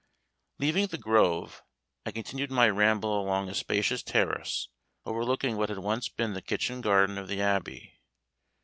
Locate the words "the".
0.87-0.97, 6.33-6.41, 7.27-7.39